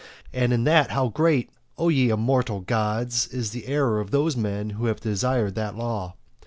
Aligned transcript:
And 0.33 0.51
in 0.51 0.63
that 0.63 0.89
how 0.89 1.09
great, 1.09 1.51
O 1.77 1.89
ye 1.89 2.09
immortal 2.09 2.61
gods! 2.61 3.27
is 3.27 3.51
the 3.51 3.67
error 3.67 3.99
of 3.99 4.09
those 4.09 4.35
men 4.35 4.71
who 4.71 4.85
have 4.87 4.99
desired 4.99 5.53
that 5.53 5.77
law. 5.77 6.15